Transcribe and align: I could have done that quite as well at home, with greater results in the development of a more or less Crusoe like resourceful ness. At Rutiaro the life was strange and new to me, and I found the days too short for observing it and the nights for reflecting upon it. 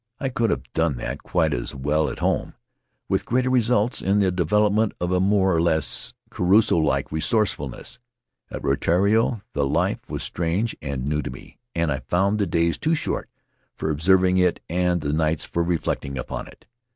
I 0.19 0.29
could 0.29 0.49
have 0.49 0.63
done 0.73 0.95
that 0.97 1.21
quite 1.21 1.53
as 1.53 1.75
well 1.75 2.09
at 2.09 2.17
home, 2.17 2.55
with 3.07 3.23
greater 3.23 3.51
results 3.51 4.01
in 4.01 4.17
the 4.17 4.31
development 4.31 4.93
of 4.99 5.11
a 5.11 5.19
more 5.19 5.55
or 5.55 5.61
less 5.61 6.15
Crusoe 6.31 6.79
like 6.79 7.11
resourceful 7.11 7.69
ness. 7.69 7.99
At 8.49 8.63
Rutiaro 8.63 9.41
the 9.53 9.63
life 9.67 9.99
was 10.09 10.23
strange 10.23 10.75
and 10.81 11.05
new 11.05 11.21
to 11.21 11.29
me, 11.29 11.59
and 11.75 11.91
I 11.91 11.99
found 11.99 12.39
the 12.39 12.47
days 12.47 12.79
too 12.79 12.95
short 12.95 13.29
for 13.75 13.91
observing 13.91 14.39
it 14.39 14.59
and 14.67 15.01
the 15.01 15.13
nights 15.13 15.45
for 15.45 15.63
reflecting 15.63 16.17
upon 16.17 16.47
it. 16.47 16.65